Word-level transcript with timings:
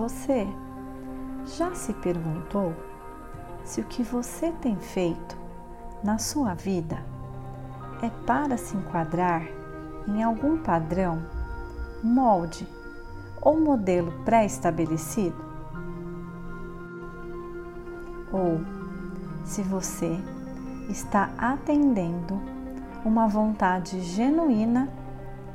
Você 0.00 0.48
já 1.58 1.74
se 1.74 1.92
perguntou 1.92 2.72
se 3.62 3.82
o 3.82 3.84
que 3.84 4.02
você 4.02 4.50
tem 4.52 4.74
feito 4.76 5.36
na 6.02 6.16
sua 6.16 6.54
vida 6.54 7.04
é 8.02 8.08
para 8.24 8.56
se 8.56 8.74
enquadrar 8.74 9.46
em 10.08 10.22
algum 10.22 10.56
padrão, 10.56 11.20
molde 12.02 12.66
ou 13.42 13.60
modelo 13.60 14.10
pré-estabelecido? 14.24 15.36
Ou 18.32 18.62
se 19.44 19.60
você 19.60 20.18
está 20.88 21.28
atendendo 21.36 22.40
uma 23.04 23.28
vontade 23.28 24.00
genuína 24.00 24.88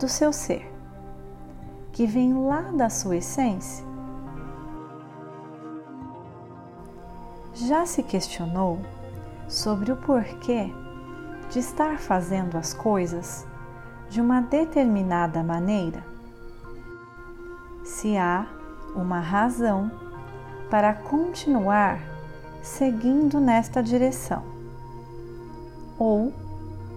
do 0.00 0.08
seu 0.08 0.32
ser, 0.32 0.68
que 1.92 2.08
vem 2.08 2.34
lá 2.44 2.62
da 2.72 2.90
sua 2.90 3.18
essência? 3.18 3.91
Já 7.54 7.84
se 7.84 8.02
questionou 8.02 8.80
sobre 9.46 9.92
o 9.92 9.96
porquê 9.96 10.72
de 11.50 11.58
estar 11.58 11.98
fazendo 11.98 12.56
as 12.56 12.72
coisas 12.72 13.46
de 14.08 14.20
uma 14.20 14.40
determinada 14.40 15.42
maneira? 15.42 16.02
Se 17.84 18.16
há 18.16 18.46
uma 18.96 19.20
razão 19.20 19.90
para 20.70 20.94
continuar 20.94 22.00
seguindo 22.62 23.38
nesta 23.38 23.82
direção, 23.82 24.42
ou 25.98 26.32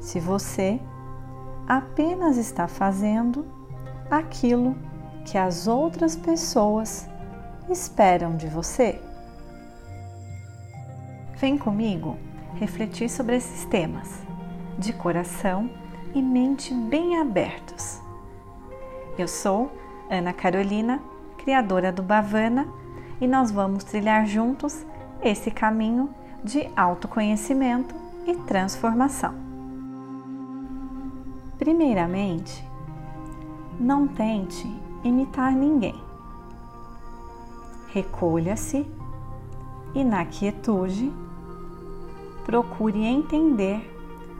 se 0.00 0.20
você 0.20 0.80
apenas 1.66 2.36
está 2.36 2.68
fazendo 2.68 3.44
aquilo 4.08 4.76
que 5.24 5.36
as 5.36 5.66
outras 5.66 6.14
pessoas 6.14 7.08
esperam 7.68 8.36
de 8.36 8.46
você. 8.46 9.02
Vem 11.38 11.58
comigo 11.58 12.16
refletir 12.54 13.10
sobre 13.10 13.36
esses 13.36 13.66
temas, 13.66 14.22
de 14.78 14.90
coração 14.94 15.68
e 16.14 16.22
mente 16.22 16.72
bem 16.72 17.20
abertos. 17.20 18.00
Eu 19.18 19.28
sou 19.28 19.70
Ana 20.10 20.32
Carolina, 20.32 20.98
criadora 21.36 21.92
do 21.92 22.02
Bavana, 22.02 22.66
e 23.20 23.26
nós 23.26 23.50
vamos 23.50 23.84
trilhar 23.84 24.26
juntos 24.26 24.86
esse 25.22 25.50
caminho 25.50 26.08
de 26.42 26.70
autoconhecimento 26.74 27.94
e 28.26 28.34
transformação. 28.34 29.34
Primeiramente, 31.58 32.66
não 33.78 34.08
tente 34.08 34.66
imitar 35.04 35.52
ninguém. 35.52 36.02
Recolha-se 37.88 38.86
e, 39.96 40.04
na 40.04 40.26
quietude, 40.26 41.10
procure 42.44 43.02
entender 43.02 43.90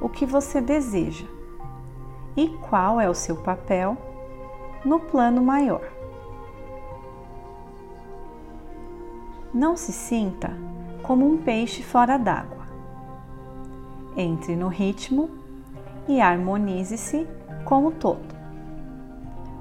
o 0.00 0.08
que 0.08 0.26
você 0.26 0.60
deseja 0.60 1.26
e 2.36 2.48
qual 2.68 3.00
é 3.00 3.08
o 3.08 3.14
seu 3.14 3.36
papel 3.36 3.96
no 4.84 4.98
plano 4.98 5.40
maior. 5.40 5.88
Não 9.54 9.76
se 9.76 9.92
sinta 9.92 10.50
como 11.04 11.24
um 11.24 11.36
peixe 11.36 11.84
fora 11.84 12.18
d'água. 12.18 12.64
Entre 14.16 14.56
no 14.56 14.66
ritmo 14.66 15.30
e 16.08 16.20
harmonize-se 16.20 17.28
com 17.64 17.86
o 17.86 17.92
todo. 17.92 18.34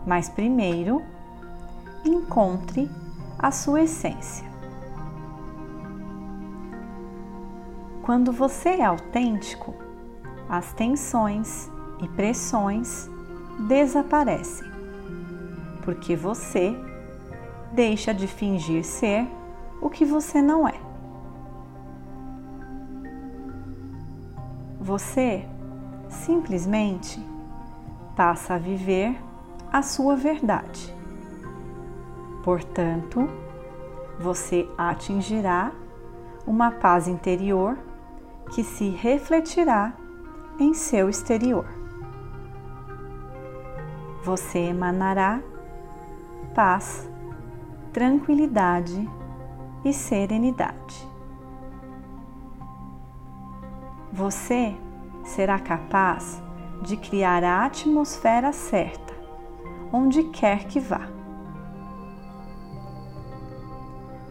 Mas 0.08 0.28
primeiro, 0.28 1.04
encontre 2.04 2.90
a 3.38 3.52
sua 3.52 3.84
essência. 3.84 4.53
Quando 8.04 8.34
você 8.34 8.68
é 8.68 8.84
autêntico, 8.84 9.74
as 10.50 10.74
tensões 10.74 11.72
e 12.02 12.08
pressões 12.10 13.10
desaparecem, 13.66 14.70
porque 15.86 16.14
você 16.14 16.76
deixa 17.72 18.14
de 18.14 18.28
fingir 18.28 18.84
ser 18.84 19.26
o 19.82 19.90
que 19.90 20.04
você 20.04 20.42
não 20.42 20.68
é. 20.68 20.74
Você 24.82 25.46
simplesmente 26.10 27.26
passa 28.18 28.56
a 28.56 28.58
viver 28.58 29.18
a 29.72 29.82
sua 29.82 30.18
verdade. 30.18 30.94
Portanto, 32.44 33.30
você 34.20 34.70
atingirá 34.78 35.72
uma 36.46 36.70
paz 36.70 37.08
interior 37.08 37.78
que 38.52 38.64
se 38.64 38.90
refletirá 38.90 39.94
em 40.60 40.74
seu 40.74 41.10
exterior. 41.10 41.66
Você 44.24 44.60
emanará 44.60 45.42
paz, 46.54 47.10
tranquilidade 47.92 49.10
e 49.84 49.92
serenidade. 49.92 51.08
Você 54.12 54.76
será 55.24 55.60
capaz 55.60 56.42
de 56.82 56.96
criar 56.98 57.44
a 57.44 57.66
atmosfera 57.66 58.54
certa, 58.54 59.14
onde 59.92 60.24
quer 60.26 60.66
que 60.66 60.80
vá. 60.80 61.10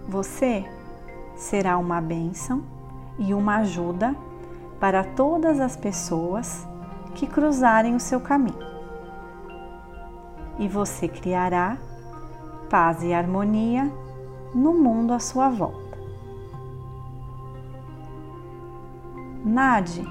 Você 0.09 0.65
será 1.35 1.79
uma 1.79 2.01
bênção 2.01 2.63
e 3.19 3.35
uma 3.35 3.57
ajuda 3.57 4.15
para 4.81 5.05
todas 5.05 5.61
as 5.61 5.77
pessoas 5.77 6.67
que 7.15 7.27
cruzarem 7.27 7.95
o 7.95 8.01
seu 8.01 8.21
caminho. 8.21 8.73
E 10.59 10.69
você 10.69 11.09
criará 11.09 11.79
paz 12.69 13.03
e 13.03 13.13
harmonia 13.13 13.93
no 14.55 14.75
mundo 14.75 15.13
à 15.13 15.19
sua 15.19 15.49
volta. 15.49 15.99
Nade 19.45 20.03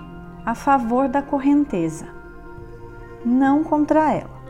a 0.46 0.56
favor 0.56 1.08
da 1.08 1.22
correnteza, 1.22 2.08
não 3.24 3.64
contra 3.64 4.12
ela. 4.12 4.42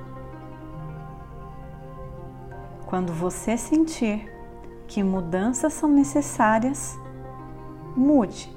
Quando 2.86 3.14
você 3.14 3.56
sentir 3.56 4.30
que 4.88 5.02
mudanças 5.02 5.74
são 5.74 5.90
necessárias, 5.90 7.00
mude, 7.96 8.54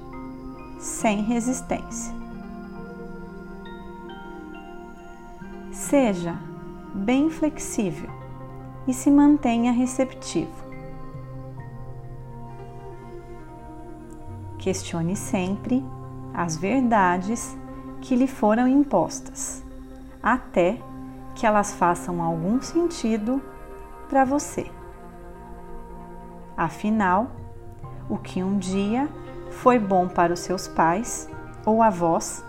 sem 0.79 1.21
resistência. 1.23 2.13
Seja 5.71 6.39
bem 6.93 7.29
flexível 7.29 8.09
e 8.87 8.93
se 8.93 9.11
mantenha 9.11 9.71
receptivo. 9.71 10.65
Questione 14.57 15.15
sempre 15.15 15.85
as 16.33 16.57
verdades 16.57 17.55
que 18.01 18.15
lhe 18.15 18.27
foram 18.27 18.67
impostas, 18.67 19.63
até 20.21 20.79
que 21.35 21.45
elas 21.45 21.73
façam 21.73 22.21
algum 22.21 22.61
sentido 22.61 23.41
para 24.09 24.23
você. 24.23 24.71
Afinal, 26.55 27.31
o 28.09 28.17
que 28.17 28.41
um 28.41 28.57
dia 28.57 29.09
foi 29.55 29.79
bom 29.79 30.07
para 30.07 30.33
os 30.33 30.41
seus 30.41 30.67
pais 30.67 31.29
ou 31.65 31.81
avós, 31.81 32.43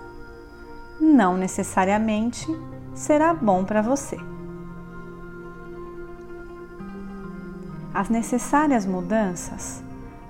não 1.01 1.37
necessariamente 1.37 2.47
será 2.95 3.33
bom 3.33 3.65
para 3.65 3.81
você. 3.81 4.19
As 7.95 8.09
necessárias 8.11 8.85
mudanças 8.85 9.83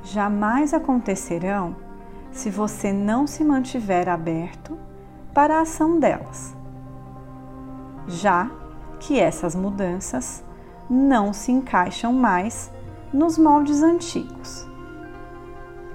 jamais 0.04 0.72
acontecerão 0.72 1.74
se 2.30 2.50
você 2.50 2.92
não 2.92 3.26
se 3.26 3.42
mantiver 3.42 4.08
aberto 4.08 4.78
para 5.34 5.58
a 5.58 5.62
ação 5.62 5.98
delas, 5.98 6.54
já 8.06 8.48
que 9.00 9.18
essas 9.18 9.54
mudanças 9.56 10.44
não 10.88 11.32
se 11.32 11.50
encaixam 11.50 12.12
mais 12.12 12.70
nos 13.12 13.36
moldes 13.36 13.82
antigos 13.82 14.75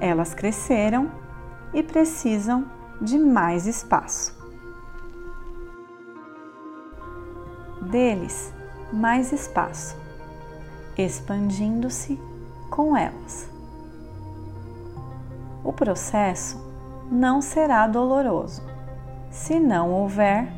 elas 0.01 0.33
cresceram 0.33 1.11
e 1.71 1.83
precisam 1.83 2.65
de 2.99 3.19
mais 3.19 3.67
espaço. 3.67 4.35
Deles, 7.83 8.51
mais 8.91 9.31
espaço, 9.31 9.95
expandindo-se 10.97 12.19
com 12.69 12.97
elas. 12.97 13.47
O 15.63 15.71
processo 15.71 16.59
não 17.11 17.39
será 17.41 17.85
doloroso 17.85 18.63
se 19.29 19.59
não 19.59 19.91
houver 19.91 20.51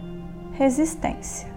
resistência. 0.53 1.51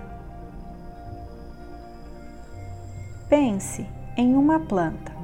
Pense 3.29 3.87
em 4.17 4.35
uma 4.35 4.61
planta 4.61 5.16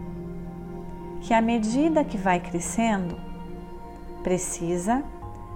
que, 1.22 1.32
à 1.32 1.40
medida 1.40 2.04
que 2.04 2.18
vai 2.18 2.40
crescendo, 2.40 3.16
precisa 4.22 5.02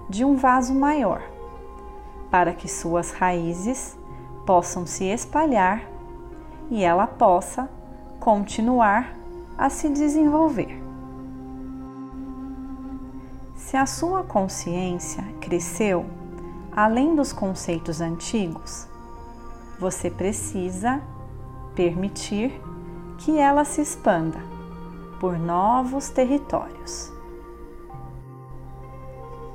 de 0.09 0.23
um 0.23 0.35
vaso 0.35 0.73
maior 0.73 1.21
para 2.31 2.53
que 2.53 2.67
suas 2.67 3.11
raízes 3.11 3.97
possam 4.45 4.85
se 4.85 5.05
espalhar 5.05 5.83
e 6.69 6.83
ela 6.83 7.05
possa 7.05 7.69
continuar 8.19 9.13
a 9.57 9.69
se 9.69 9.89
desenvolver. 9.89 10.81
Se 13.55 13.75
a 13.75 13.85
sua 13.85 14.23
consciência 14.23 15.23
cresceu 15.41 16.05
além 16.71 17.15
dos 17.15 17.33
conceitos 17.33 17.99
antigos, 17.99 18.87
você 19.79 20.09
precisa 20.09 21.01
permitir 21.75 22.61
que 23.17 23.37
ela 23.37 23.65
se 23.65 23.81
expanda 23.81 24.56
por 25.19 25.37
novos 25.37 26.09
territórios. 26.09 27.11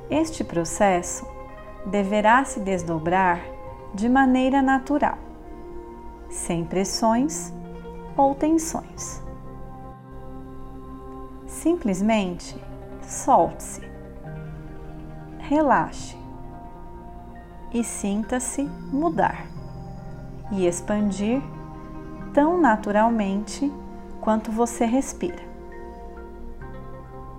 Este 0.09 0.43
processo 0.43 1.25
deverá 1.85 2.43
se 2.45 2.59
desdobrar 2.59 3.41
de 3.93 4.07
maneira 4.09 4.61
natural, 4.61 5.17
sem 6.29 6.63
pressões 6.65 7.53
ou 8.15 8.35
tensões. 8.35 9.21
Simplesmente 11.45 12.59
solte-se, 13.01 13.81
relaxe 15.39 16.17
e 17.73 17.83
sinta-se 17.83 18.63
mudar 18.91 19.45
e 20.51 20.67
expandir 20.67 21.41
tão 22.33 22.59
naturalmente 22.59 23.71
quanto 24.21 24.51
você 24.51 24.85
respira, 24.85 25.52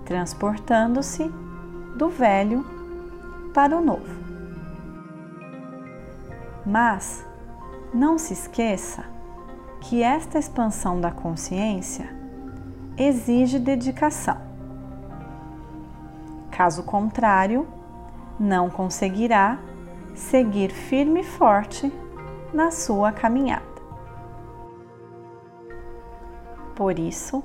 transportando-se 0.05 1.29
do 1.95 2.09
velho 2.09 2.65
para 3.53 3.77
o 3.77 3.81
novo. 3.81 4.23
Mas 6.65 7.25
não 7.93 8.17
se 8.17 8.33
esqueça 8.33 9.05
que 9.81 10.01
esta 10.01 10.39
expansão 10.39 10.99
da 10.99 11.11
consciência 11.11 12.09
exige 12.97 13.59
dedicação. 13.59 14.37
Caso 16.51 16.83
contrário, 16.83 17.67
não 18.39 18.69
conseguirá 18.69 19.59
seguir 20.13 20.71
firme 20.71 21.21
e 21.21 21.23
forte 21.23 21.91
na 22.53 22.71
sua 22.71 23.11
caminhada. 23.11 23.75
Por 26.75 26.97
isso, 26.97 27.43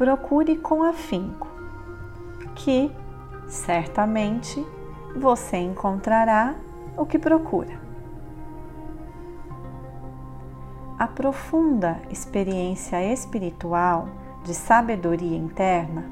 procure 0.00 0.56
com 0.56 0.82
afinco, 0.82 1.46
que 2.54 2.90
certamente 3.46 4.66
você 5.14 5.58
encontrará 5.58 6.54
o 6.96 7.04
que 7.04 7.18
procura. 7.18 7.78
A 10.98 11.06
profunda 11.06 12.00
experiência 12.08 13.04
espiritual 13.12 14.08
de 14.42 14.54
sabedoria 14.54 15.36
interna 15.36 16.06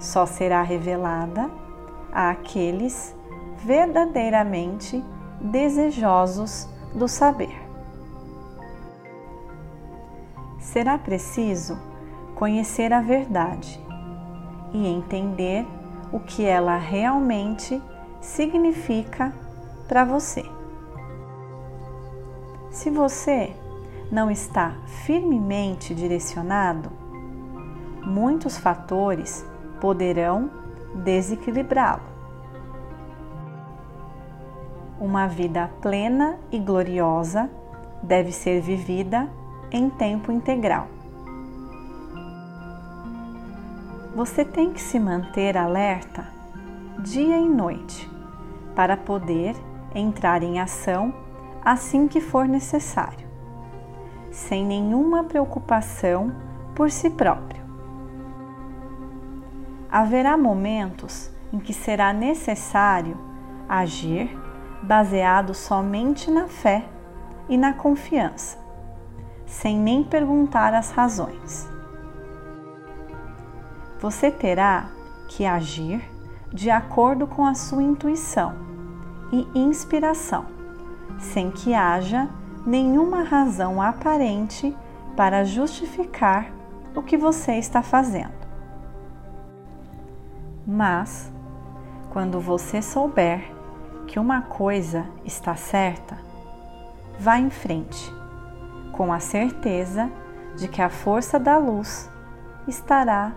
só 0.00 0.26
será 0.26 0.60
revelada 0.62 1.48
àqueles 2.12 3.14
verdadeiramente 3.58 5.00
desejosos 5.40 6.68
do 6.92 7.06
saber. 7.06 7.54
Será 10.58 10.98
preciso 10.98 11.91
conhecer 12.34 12.92
a 12.92 13.00
verdade 13.00 13.80
e 14.72 14.86
entender 14.86 15.66
o 16.12 16.20
que 16.20 16.44
ela 16.44 16.76
realmente 16.76 17.80
significa 18.20 19.32
para 19.88 20.04
você. 20.04 20.44
Se 22.70 22.90
você 22.90 23.54
não 24.10 24.30
está 24.30 24.76
firmemente 25.04 25.94
direcionado, 25.94 26.90
muitos 28.04 28.58
fatores 28.58 29.46
poderão 29.80 30.50
desequilibrá-lo. 30.94 32.02
Uma 35.00 35.26
vida 35.26 35.70
plena 35.80 36.38
e 36.50 36.58
gloriosa 36.58 37.50
deve 38.02 38.32
ser 38.32 38.60
vivida 38.60 39.28
em 39.70 39.90
tempo 39.90 40.30
integral. 40.30 40.88
Você 44.14 44.44
tem 44.44 44.74
que 44.74 44.80
se 44.80 45.00
manter 45.00 45.56
alerta 45.56 46.26
dia 46.98 47.38
e 47.38 47.48
noite 47.48 48.10
para 48.74 48.94
poder 48.94 49.56
entrar 49.94 50.42
em 50.42 50.60
ação 50.60 51.14
assim 51.64 52.06
que 52.06 52.20
for 52.20 52.46
necessário, 52.46 53.26
sem 54.30 54.66
nenhuma 54.66 55.24
preocupação 55.24 56.30
por 56.74 56.90
si 56.90 57.08
próprio. 57.08 57.62
Haverá 59.90 60.36
momentos 60.36 61.30
em 61.50 61.58
que 61.58 61.72
será 61.72 62.12
necessário 62.12 63.16
agir 63.66 64.38
baseado 64.82 65.54
somente 65.54 66.30
na 66.30 66.48
fé 66.48 66.84
e 67.48 67.56
na 67.56 67.72
confiança, 67.72 68.58
sem 69.46 69.78
nem 69.78 70.04
perguntar 70.04 70.74
as 70.74 70.90
razões. 70.90 71.71
Você 74.02 74.32
terá 74.32 74.88
que 75.28 75.46
agir 75.46 76.02
de 76.52 76.68
acordo 76.70 77.24
com 77.24 77.46
a 77.46 77.54
sua 77.54 77.84
intuição 77.84 78.52
e 79.30 79.46
inspiração, 79.54 80.44
sem 81.20 81.52
que 81.52 81.72
haja 81.72 82.28
nenhuma 82.66 83.22
razão 83.22 83.80
aparente 83.80 84.76
para 85.16 85.44
justificar 85.44 86.50
o 86.96 87.02
que 87.02 87.16
você 87.16 87.52
está 87.52 87.80
fazendo. 87.80 88.42
Mas, 90.66 91.32
quando 92.10 92.40
você 92.40 92.82
souber 92.82 93.54
que 94.08 94.18
uma 94.18 94.42
coisa 94.42 95.06
está 95.24 95.54
certa, 95.54 96.18
vá 97.20 97.38
em 97.38 97.50
frente, 97.50 98.12
com 98.90 99.12
a 99.12 99.20
certeza 99.20 100.10
de 100.56 100.66
que 100.66 100.82
a 100.82 100.90
força 100.90 101.38
da 101.38 101.56
luz 101.56 102.10
estará 102.66 103.32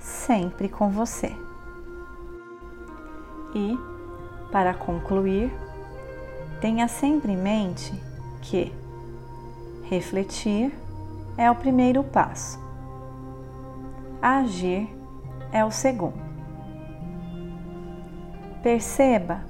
sempre 0.00 0.68
com 0.68 0.90
você. 0.90 1.36
E, 3.54 3.78
para 4.50 4.74
concluir, 4.74 5.52
tenha 6.60 6.88
sempre 6.88 7.32
em 7.32 7.36
mente 7.36 7.92
que 8.42 8.72
refletir 9.84 10.72
é 11.36 11.50
o 11.50 11.54
primeiro 11.54 12.02
passo, 12.02 12.58
agir 14.20 14.88
é 15.52 15.64
o 15.64 15.70
segundo. 15.70 16.30
Perceba 18.62 19.40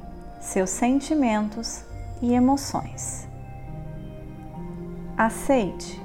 seus 0.40 0.70
sentimentos 0.70 1.84
e 2.22 2.32
emoções. 2.32 3.28
Aceite 5.16 6.00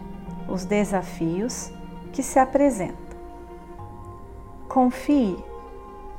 os 0.50 0.66
desafios 0.66 1.72
que 2.12 2.22
se 2.22 2.40
apresentam. 2.40 3.05
Confie 4.75 5.41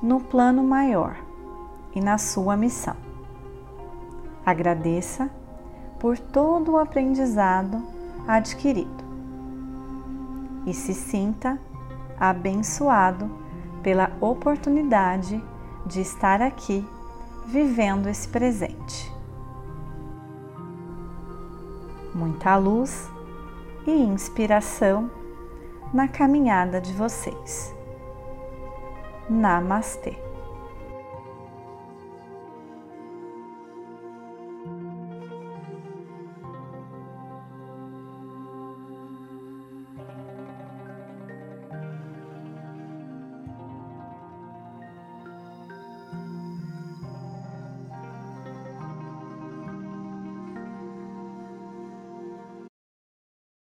no 0.00 0.18
plano 0.18 0.64
maior 0.64 1.14
e 1.94 2.00
na 2.00 2.16
sua 2.16 2.56
missão. 2.56 2.96
Agradeça 4.46 5.28
por 6.00 6.18
todo 6.18 6.72
o 6.72 6.78
aprendizado 6.78 7.82
adquirido 8.26 9.04
e 10.64 10.72
se 10.72 10.94
sinta 10.94 11.60
abençoado 12.18 13.30
pela 13.82 14.10
oportunidade 14.22 15.44
de 15.84 16.00
estar 16.00 16.40
aqui 16.40 16.82
vivendo 17.44 18.06
esse 18.06 18.26
presente. 18.26 19.14
Muita 22.14 22.56
luz 22.56 23.10
e 23.86 23.92
inspiração 23.92 25.10
na 25.92 26.08
caminhada 26.08 26.80
de 26.80 26.94
vocês. 26.94 27.75
Namastê. 29.30 30.25